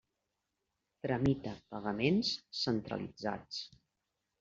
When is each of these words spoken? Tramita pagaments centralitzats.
Tramita 1.07 1.55
pagaments 1.75 2.35
centralitzats. 2.65 3.67